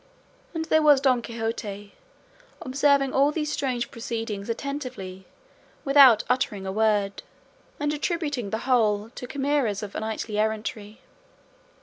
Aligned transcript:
And 0.55 0.65
there 0.65 0.81
was 0.81 0.99
Don 0.99 1.21
Quixote 1.21 1.93
observing 2.59 3.13
all 3.13 3.31
these 3.31 3.51
strange 3.51 3.91
proceedings 3.91 4.49
attentively 4.49 5.27
without 5.85 6.23
uttering 6.27 6.65
a 6.65 6.71
word, 6.71 7.21
and 7.79 7.93
attributing 7.93 8.49
the 8.49 8.65
whole 8.65 9.11
to 9.11 9.27
chimeras 9.27 9.83
of 9.83 9.93
knight 9.93 10.27
errantry. 10.27 11.01